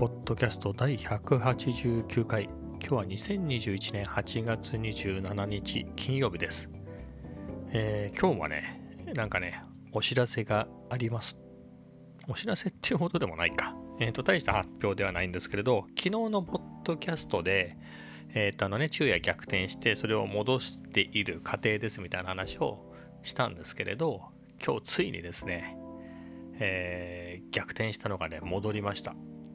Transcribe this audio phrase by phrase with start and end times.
[0.00, 2.44] ポッドキャスト第189回。
[2.44, 6.70] 今日は2021年8月27日金曜日です、
[7.72, 8.80] えー、今日はね
[9.14, 11.36] なんかねお知らせがあります。
[12.26, 13.76] お知らせっていうほどでもないか。
[13.98, 17.76] えっ、ー、と大した発表ではないんですけれど昨日のポッドキャストで
[18.32, 22.90] えっ、ー、とあのね昼夜逆転してそれを戻している過程ですみたいな話を
[23.22, 24.22] したんですけれど
[24.64, 25.76] 今日ついにですね
[26.58, 29.14] えー、逆転したのがね戻りました。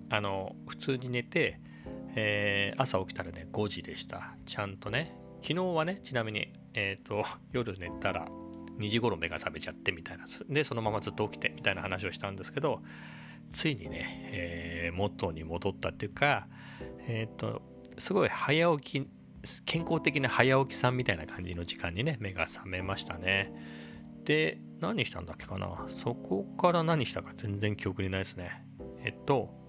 [0.09, 1.59] あの普通に寝て、
[2.16, 4.36] えー、朝起きたらね5時でした。
[4.46, 8.27] ちゃんとね昨日はねちなみに、えっ、ー、と夜寝たら
[8.80, 10.26] 2時頃目が覚めちゃってみたいな。
[10.49, 12.82] でそのままずっと起きてみたいな話をしたんですけど
[13.52, 16.48] ついにね、えー、元に戻ったっていうか
[17.08, 17.62] えっ、ー、と
[17.98, 19.08] すごい早起き
[19.66, 23.54] 健康的な早起きさんみたいな感じの時間にね目が覚めましたね。
[24.24, 25.88] で何したんだっけかな？
[26.04, 28.66] そこから何したか全然記憶にないですね。
[29.04, 29.65] えっと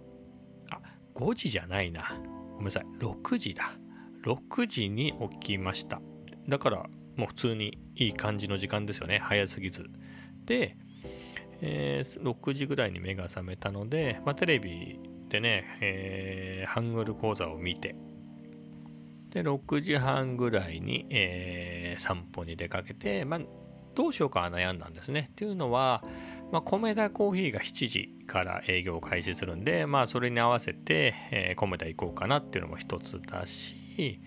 [1.17, 2.15] 5時じゃないな。
[2.53, 2.85] ごめんなさい。
[3.01, 3.73] 6時だ。
[4.25, 6.01] 6時に起きました。
[6.49, 6.87] だから、
[7.17, 9.19] もう普通にいい感じの時間ですよね。
[9.19, 9.87] 早すぎず。
[10.45, 10.77] で、
[11.63, 15.01] えー、6時ぐらいに目が覚めたので、まあ、テレビ
[15.31, 17.97] でね、えー、ハングル講座を見て、
[19.31, 23.41] で、6時半ぐらいに、えー、散歩に出かけて、まあ、
[23.95, 25.29] どうしようか悩んだんですね。
[25.33, 26.05] っていうのは、
[26.53, 34.21] まあ、米田コーヒーが7時から営業を開始するんで、まあ、それに合わせて、えー、米田行こうかなっていうのも一つだし、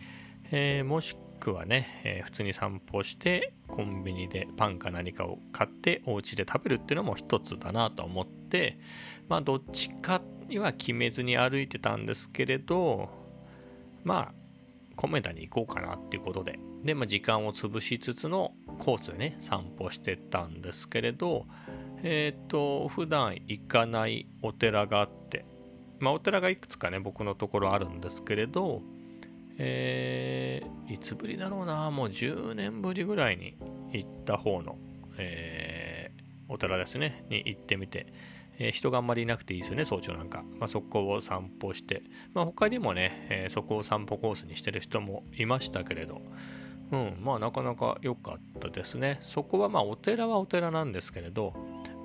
[0.52, 8.80] えー、もしくはね、えー、普通に散歩してコンビニでパンか何かを買ってお家で食べるっていうのも一つだなと思って
[9.28, 13.09] まあどっちかには決めずに歩いてたんですけれど
[14.04, 14.33] まあ
[14.95, 21.45] 米田に行こうかなっていうことでで、まあ、時間を潰しつつのコースでね散歩してたんですけれど
[22.04, 25.45] えっ、ー、と、普段行かないお寺があって、
[25.99, 28.82] まあ、お寺がいくつかね、僕のところあるんですけれど、
[29.58, 33.58] えー、いつぶりだろうな、もう10年ぶりぐらいに
[33.92, 34.77] 行った方の、
[35.17, 38.08] えー、お寺ですね、に行ってみて、
[38.58, 40.43] えー、人があんまりいなくていいですよね、早朝なんか。
[40.58, 46.21] まあ、そこを散歩して、まあ、他にもね、え、そこを散歩コースにしてる人もいましたけれど、
[46.92, 49.20] うん、まあなかなか良かったですね。
[49.21, 51.54] そこはまあお寺はお寺なんですけれど、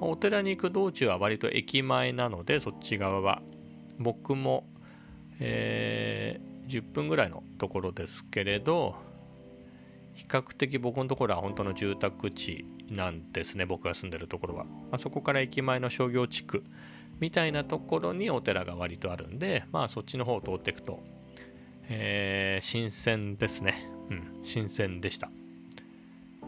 [0.00, 3.42] お寺に行く道中は割と駅前なのでそっち側は
[3.98, 4.64] 僕も、
[5.40, 8.96] えー、10分ぐらいのところですけれど
[10.14, 16.64] 比較的僕のところは本当の住宅地なんですね僕が住んでるところは、まあ、そこから駅前の商業地区
[17.20, 21.00] みたいなところにお寺が割とあるんでまあそっちの方を通っていくと、
[21.88, 23.88] えー、新鮮ですね。
[24.10, 25.30] うん新鮮でした。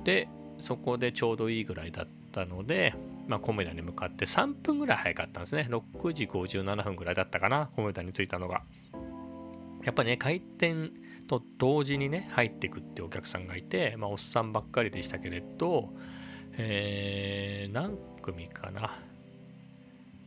[0.04, 0.28] で
[0.58, 2.94] そこでちょうどいいぐらいだったので
[3.26, 5.68] まあ、コメダに向かって3分ぐらい早かったんですね。
[5.70, 8.62] 6時57分ぐらいだったかな、コメダに着いたのが。
[9.84, 10.92] やっぱね、開店
[11.28, 15.90] と同時にね、入っていくってお客さんがいて、まあ、おっさんばっかりでしたけれど、
[16.52, 18.90] えー、何組かな。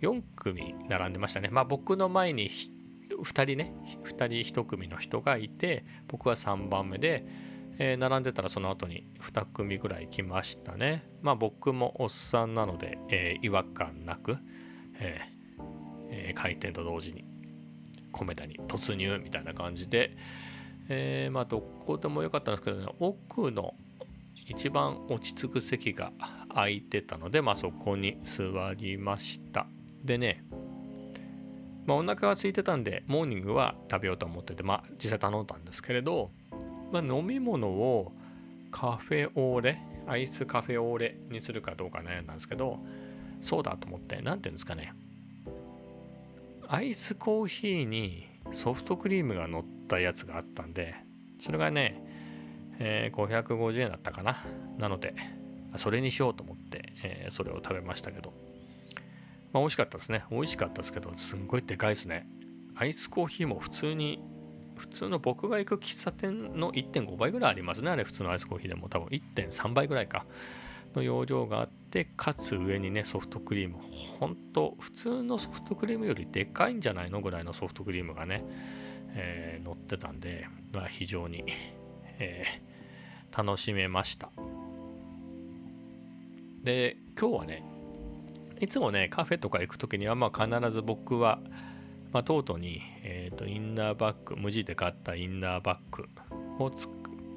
[0.01, 1.49] 4組並んでましたね。
[1.49, 2.49] まあ、僕の前に
[3.21, 3.73] 2人ね、
[4.05, 4.09] 2
[4.43, 7.25] 人1組の人がいて、僕は3番目で、
[7.79, 11.09] えー、並んでたらその後に2組ぐらい来ましたね。
[11.21, 14.37] まあ僕もおっさんなので、えー、違和感なく、
[14.99, 17.25] えー、開店と同時に
[18.11, 20.17] 米田に突入みたいな感じで、
[20.89, 23.75] えまあどこでもよかったんですけどね、奥の
[24.45, 26.11] 一番落ち着く席が
[26.49, 28.43] 空いてたので、まあそこに座
[28.75, 29.67] りました。
[30.03, 30.43] でね、
[31.85, 36.31] まあ、お腹が空いてたんで、モーニングは食べようと思ってて、まあ実際頼んだんですけれど、
[36.91, 38.11] まあ、飲み物を
[38.71, 42.79] カフェオーレアイスカフェオーレにするかどうか悩んだんですけど
[43.41, 44.93] そうだと思って何ていうんですかね。
[46.67, 50.95] アイスコーヒーにソフトクリームが乗ったやつがあったんで
[51.39, 52.03] それがね、
[52.79, 54.43] えー、550円だったかな。
[54.77, 55.15] なので
[55.77, 58.33] それにしようと思って、えー、それを食べましたけど。
[59.51, 60.23] まあ美味しかったですね。
[60.31, 62.27] 美味しかったですけどすんごいでかいですね。
[62.75, 64.21] アイスコーヒーも普通に
[64.79, 67.91] 普通の僕が行く喫茶店の1.5倍ぐらいありますね。
[67.91, 70.25] あれ普通のアイスコーヒーでも多分1.3倍ぐらいか
[70.95, 73.75] の容量があってかつ上にねソフトクリーム。
[74.19, 78.43] ほんと普通のソフトクリームよりでかいんじゃないのぐらいのソフトクリームがね、
[79.13, 81.43] えー、乗ってたんで、まあ、非常に、
[82.19, 84.31] えー、楽しめました。
[86.63, 87.63] で今日はね
[88.59, 91.39] いつもねカフェとか行く時にはまあ必ず僕は
[92.11, 96.07] まあ、とうとうに、えーと、インナーバッグ無地で買ったインナーバッグ
[96.63, 96.87] をつ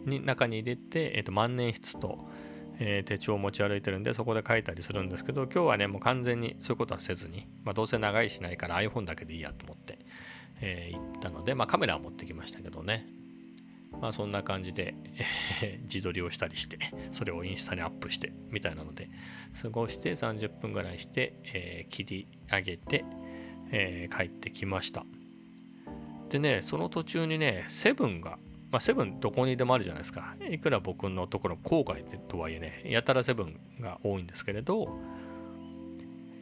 [0.07, 2.19] に中に入れて、えーと、万年筆と、
[2.79, 9.99] えー、手帳を持ち歩いてるんでそこで書いたりするんですけど今日はねもう完全にそういうことはせずに、まあ、どうせ長いしないから iPhone だけでいいやと思って、
[10.61, 13.07] えー、行ったので、まあ、カメラは持ってきましたけどね、
[14.01, 14.95] まあ、そんな感じで、
[15.63, 16.79] えー、自撮りをしたりして
[17.13, 19.09] それをインスタにアップしてみたいなので
[19.61, 23.05] 過ごして30分ぐらいして、えー、切り上げて、
[23.73, 25.05] え帰ってきました
[26.31, 28.39] でねその途中にねセブンが
[28.73, 30.35] まあ、セブンどこにでもあるじゃないですか。
[30.49, 34.89] いくら僕のところ郊外とはいえね、やたらセブンが多いんですけれど、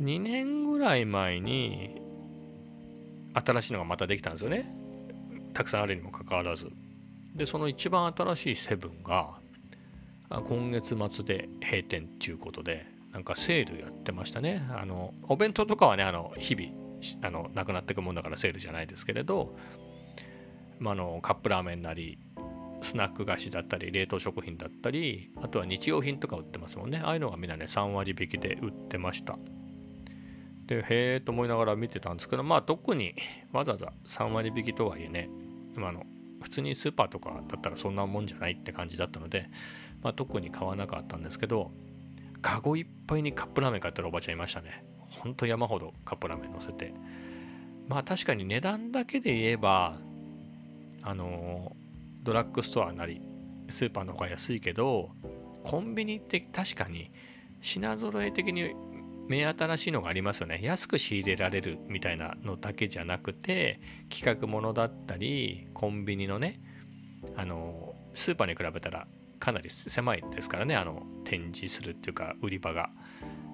[0.00, 2.00] 2年ぐらい前に
[3.34, 4.72] 新しいのがまたできたんですよね。
[5.54, 6.70] たくさんあるにもかかわらず。
[7.34, 9.32] で、その一番新しいセブンが
[10.30, 14.62] 今月末で閉店っていうことで、なんかセールやってましたね。
[14.70, 16.70] あの、お弁当とかはね、あの、日々、
[17.22, 19.56] あの、なくなっていくもんだからセールじゃないですけれど、
[20.78, 22.18] まあ、のカップラーメンなり
[22.82, 27.00] スナック菓子だったり冷凍食品だったりあとは日用品とか売ってますもんね。
[27.04, 29.38] ああいうのがみんなね3割引きで売ってました。
[30.66, 30.84] でへ
[31.16, 33.14] えと思いながら見てたんですけどまあ特に
[33.52, 35.28] わざわざ3割引きとはいえね
[35.76, 36.04] 今の
[36.42, 39.50] 普通にスーパーとかだったらそんなもんじゃないって感じだったので、
[40.02, 41.72] まあ、特に買わなかったんですけど
[42.40, 44.89] カゴいっぱいにカップラーメン買ってるおばちゃんいましたね。
[45.10, 46.94] ほんと山ほどカップラーメン乗せて。
[47.88, 49.98] まあ確かに値段だけで言えば
[51.02, 51.76] あの
[52.22, 53.20] ドラッグストアなり
[53.68, 55.10] スーパーの方が安いけど
[55.64, 57.10] コンビニって確かに
[57.60, 58.74] 品揃え的に
[59.28, 60.60] 目新しいのがありますよね。
[60.62, 66.60] 安く仕入れられるみたいなのだけじゃなくて企画ものだったりコンビニのね
[67.36, 69.06] あのスーパーに比べたら
[69.38, 70.76] かなり狭いですからね。
[70.76, 72.90] あの展示するっていうか売り場が、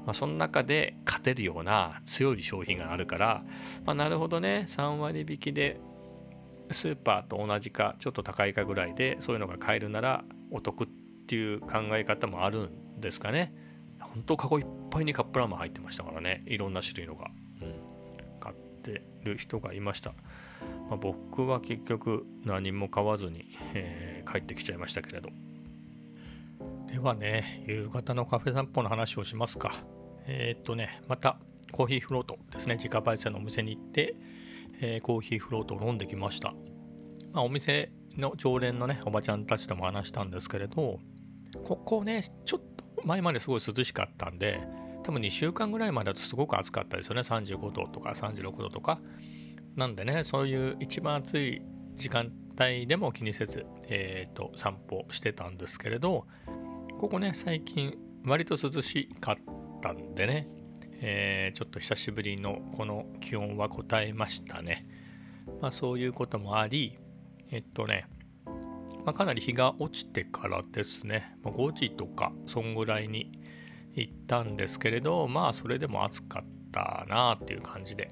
[0.06, 3.44] まあ、その中で勝てるような強い商品があるから、
[3.85, 4.67] まあ、なるほどね。
[4.69, 5.81] 3割引きで
[6.70, 10.87] スーパーと同じかちょっと高いかぐらいでそういうのが買えるならお得っ
[11.26, 13.53] ていう考え方もあるんですかね。
[14.00, 16.44] 本当カゴいっぱいにカップラーメン入ってましたからね。
[16.47, 17.29] いろんな種類のが、
[17.61, 20.14] うん、買ってる人がいました、
[20.88, 25.31] まあ、僕は結局何も買わずに、えー、帰ってきちゃいましたけれど。
[26.91, 29.73] ではね夕方のカフェ散歩の話をしますか
[30.27, 31.38] えー、っとねまた
[31.73, 34.15] コーヒーフロートですね自家焙煎のお店に行って
[34.81, 36.55] えー、コーヒーフロートを飲んできました。
[37.33, 41.00] まあ、お店の常連のね、おばちゃんたちとも話したんですけれど、
[41.65, 44.61] ここね、ちょっと前まですごい涼しかったんで、
[45.03, 47.21] 多分2週間ぐらいまでだとすごく暑かったですよね。
[47.21, 49.00] 35度とか36度とか。
[49.77, 51.62] なんでね、そういう一番暑い
[51.97, 56.27] 時間帯でも気にせず、えー、と散歩してたんですけれど、
[56.99, 57.95] ここね、最近
[58.25, 59.37] 割と涼しかっ
[59.83, 60.49] たんでね、
[61.03, 64.87] えー、ちょっと久しぶりのこの気温は答えましたね。
[65.61, 66.99] まあ、そういうこともあり、
[67.51, 68.07] えっとね、
[69.05, 73.31] まあ、かなり日が落ちてからですね、まあ、5時とか、そんぐらいに
[73.93, 78.11] 行ったんですけれど、まあ、それでも暑かったなあっていう感じで。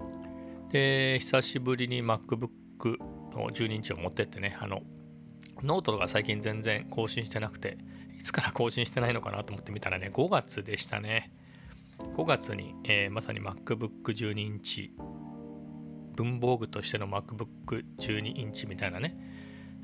[0.00, 2.48] うん、で、久しぶりに MacBook
[3.34, 4.80] の12インチを持ってってね、あの、
[5.62, 7.78] ノートが最近全然更新してなくて、
[8.18, 11.30] いつから更新してないのかなと思ってみたらね、5月でしたね。
[11.98, 14.92] 5月に、えー、まさに MacBook 12インチ、
[16.14, 19.16] 文房具としての MacBook 12インチみたいなね、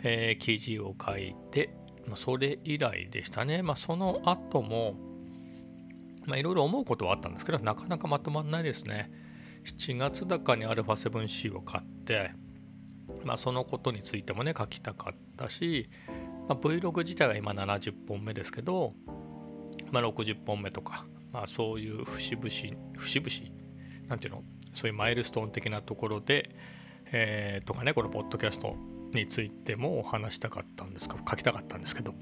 [0.03, 1.75] えー、記事を書いて、
[2.07, 3.63] まあ、それ以来でしたね。
[3.63, 4.95] まあ、その後も、
[6.27, 9.11] まあ、いろいろ思うことはあったんですけど、なかなかまとまんないですね。
[9.65, 12.31] 7月高に α7C を買って、
[13.25, 15.89] まあ、そのことについてもね、書きたかったし、
[16.49, 18.95] まあ、Vlog 自体は今70本目ですけど、
[19.91, 22.51] まあ、60本目とか、まあ、そういう節々
[22.99, 24.43] 節々なんていうの
[24.75, 26.55] そういうマイルストーン的なところで、
[27.07, 28.77] えー、とかねこのポッドキャスト
[29.13, 32.15] についても話したかったんですか書きたかったんですけど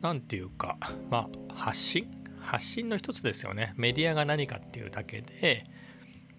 [0.00, 0.78] 何ていうか
[1.10, 3.74] まあ発信発信の一つですよね。
[3.76, 5.66] メディアが何かっていうだけで、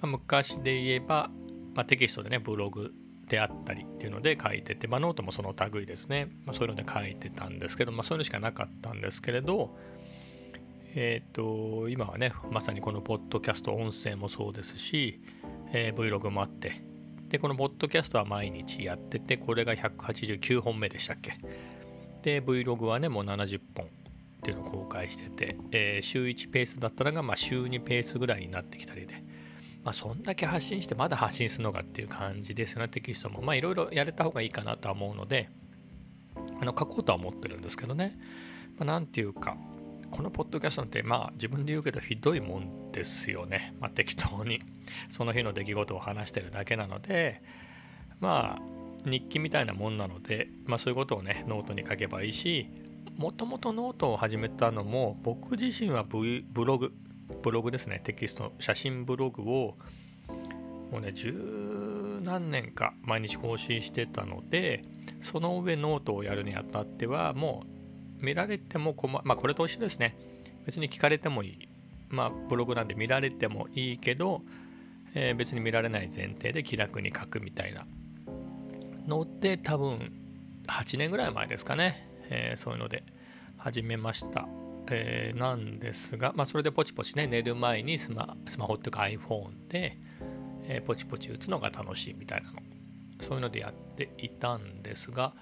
[0.02, 1.30] まあ、昔で言えば、
[1.74, 2.92] まあ、テキストでねブログ
[3.32, 9.74] であったりっていうので書いてて、まあ、ノートもその類ですね、まあ、そういうので書いてたんですけど、まあ、そういうのしかなかったんですけれど、
[10.96, 15.22] えっ、ー、と、今はね、まさにこのポッドキャスト音声もそうですし、
[15.72, 16.82] えー、Vlog もあって、
[17.30, 21.38] で、このポッドキャストは毎日やってて、これが189本目でしたっけ。
[22.24, 23.90] で、Vlog はね、もう70本っ
[24.44, 29.24] ていうのを公開してて、えー、週1ペースだったのが、まあ、週2ペースぐらいになってきたりで、
[29.84, 33.42] まあ、そんだけ発信してまだ発信するのかっていう感じですよね、テキストも。
[33.42, 35.50] まあいろいろやれた方がいいかなとは思うので、
[36.60, 38.18] あの書こうとは思ってるんですけどね。
[38.78, 39.58] まあ、ていうか、
[40.12, 43.76] このポッドキャストってまあ自分で言うけどひどいもんですよね。
[43.80, 44.60] まあ適当に
[45.10, 47.42] その日の出来事を話してるだけなので、
[48.20, 52.68] まあ日記みたいなもんなので、まあそういうことをね、ノートに書けばいいし、
[53.18, 56.94] もともとノートを始めたのも僕自身はブログ
[57.42, 58.02] ブログですね。
[58.04, 59.78] テキスト写真ブログを
[60.92, 64.82] もうね十何年か毎日更新してたので
[65.22, 67.64] その上ノートをやるにあたってはも
[68.22, 70.18] う見られても困まあこれと一緒ですね。
[70.66, 71.70] 別に聞かれてもいい。
[72.10, 74.42] まあブログなんで見られてもいいけど、
[75.16, 77.86] えー、別に見られない前提で気楽に書くみたいな。
[79.08, 80.12] ので多分
[80.68, 83.04] 8年ぐらい前ですかね、えー、そういうので
[83.58, 84.48] 始めました、
[84.90, 89.98] えー、なんですが、まあ、それでポチポチね寝る前にスマスマホっていうか iPhone で、
[90.64, 92.60] えー、ポチポチ打つのが楽しいみたいなの。
[93.22, 95.34] そういうのでやっていたんですが、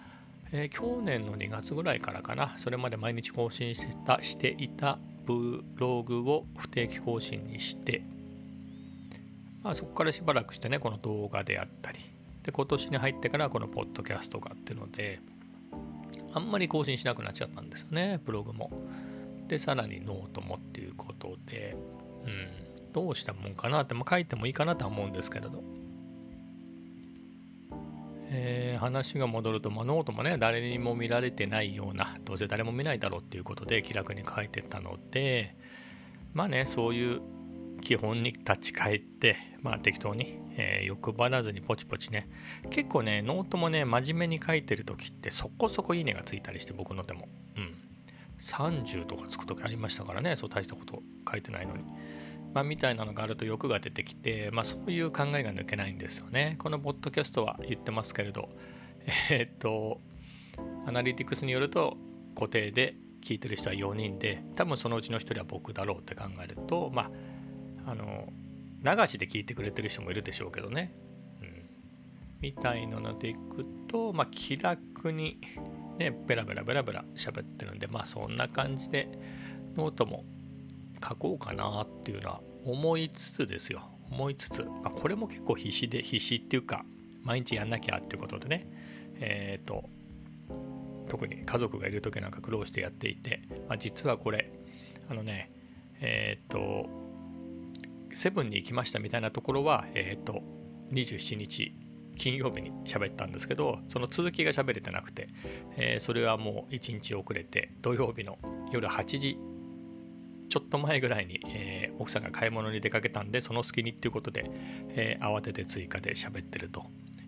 [0.51, 8.01] えー、去年の2月ぐらいからかなそれまで毎日更新してたしていたブログを不定期更新にして、
[9.63, 11.99] まあ、そこからしばらくしてねこの動画であったり
[12.43, 15.19] で今年に入ってからこのポッドキャストがっていうので
[16.33, 18.69] あんまり更新しなくなっちゃったんですよねブログも。
[19.49, 21.75] でさらにノートもっていうことで
[22.23, 25.61] うんどうしたもんかなって、まあ、書いてもいいかなとは思うんですけれど。
[28.31, 35.55] えー、話が戻ると、まあ、ノートもね誰にも見られてないようなどうせ誰も見ないだろうっていうことで気楽に書いてたので
[36.35, 37.21] まあねそういう
[37.81, 42.29] 基本に立ち返って、まあ、適当に、えー、欲張らずにポチポチね。
[42.69, 47.27] 結構ねノートもね真面目に書いてる時ってそこそこいいねがついたりして僕のでも。
[48.41, 51.83] 30とかつく時ありましたからねそう大したこと書いてないのに
[52.53, 56.55] まあ、みたいなのがあると欲が出てきて、まあ、そういう考えが抜けないんですよね。
[56.57, 58.49] このポッドキャストは言ってますけれど、
[59.29, 60.01] えー、っと、
[60.85, 61.97] アナリティクスによると
[62.35, 67.11] 固定で聞いてる人は4人で、多分そのうちの1人は僕だろうって考えると、ま
[67.85, 68.33] あ、あの、
[68.83, 70.91] 流しで聞いてくれてる人もいるでしょうけどね。
[71.41, 71.69] うん、
[72.41, 75.39] みたいなのでいくと、まあ、気楽に、
[75.99, 79.07] ね、ベラベラベラベラ喋ってるんで、まあそんな感じで
[79.75, 80.23] ノートも
[81.07, 83.89] 書こうかなっていうのは思いつつですよ。
[84.11, 86.83] 思いつつ、まあ、これも結構必死で必死っていうか
[87.23, 88.67] 毎日やんなきゃっていうことでね
[89.19, 89.89] えっ、ー、と
[91.07, 94.51] 特に家族がいる時なんか苦労してやっていて、まあ、実はこれ
[95.09, 95.51] あのね
[96.01, 96.89] えっ、ー、と
[98.13, 100.41] セブンに行きましたみたいなところはえっ、ー、と
[100.91, 101.73] 27日
[102.19, 105.29] 金曜日に喋ったんですけどその続きが喋れてなくて、
[105.77, 108.37] えー、それはもう1日遅れて土曜日の
[108.71, 109.39] 夜8時
[110.49, 114.51] ちょっと前ぐらいに、えー、奥さんが買い物に出かけたんでその隙にっていうことで、
[114.89, 116.85] えー、慌てて追加で喋ってると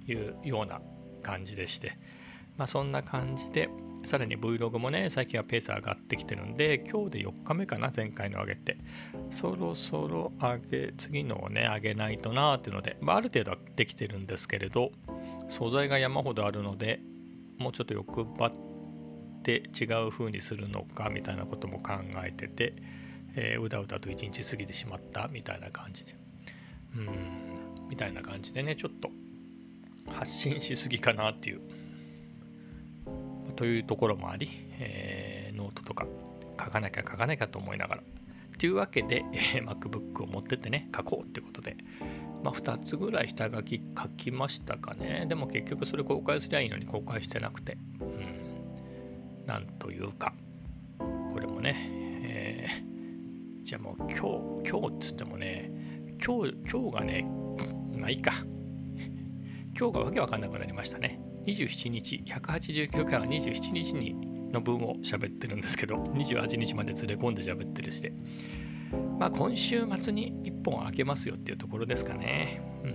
[0.07, 0.81] いうような
[1.24, 1.98] 感じでして
[2.57, 3.69] まあそんな感じで
[4.03, 8.77] さらに Vlog もね最近はペース上がってきてるんで今日で4日目かな前回の上げて。
[9.31, 14.91] そろそろ上げ次のをね上げないとなーっていうので、まあ、ある程度はできてるんですけれど
[15.48, 17.00] 素材が山ほどあるので
[17.58, 18.51] もうちょっと欲張っ
[19.43, 21.93] て違う風にするのかみたいなことも考
[22.25, 22.74] えてて
[23.36, 26.15] えー、うだうだと一日過ぎてしまったみたいな感じで。
[26.98, 27.08] うん
[27.89, 29.10] みたいな感じでねちょっと
[30.08, 31.62] 発信しすぎかなっていう。
[33.55, 36.05] というところもあり、えー、ノートとか
[36.60, 38.03] 書かなきゃ書かなきゃと思いながら
[38.57, 41.77] というわけで、えー、MacBook を持ってってね書こうってことで
[42.43, 45.25] まあ、2つぐらい下書き書きましたかね。
[45.27, 47.77] でも結局それ公開すりゃいいのに公開してなくて。
[48.00, 49.45] うん。
[49.45, 50.33] なんというか、
[50.98, 52.83] これもね、
[53.63, 54.10] じゃあもう今
[54.63, 55.71] 日、今日っつってもね、
[56.24, 57.25] 今日、今日がね、
[57.95, 58.31] まあいいか。
[59.79, 61.20] 今日がわけわかんなくなりましたね。
[61.45, 64.15] 27日、189回は27日に
[64.51, 68.13] の分を喋ってるんですけど、28日まで連れ込んで喋ってるしで。
[69.17, 72.62] まあ今週末に1本開けますよっていうところですかね。
[72.83, 72.91] うん。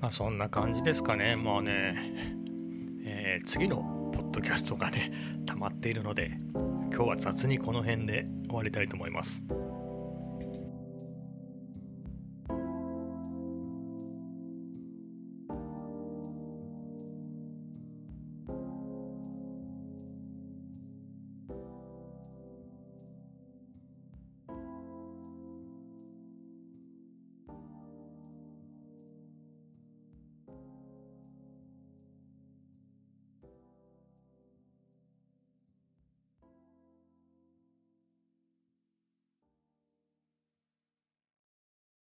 [0.00, 1.36] まあそんな感じですかね。
[1.36, 2.12] まあね、
[3.04, 5.12] えー、次のポッドキャストがね、
[5.46, 9.42] 溜まっているので、今日は雑にこの辺で終わりたいと思います。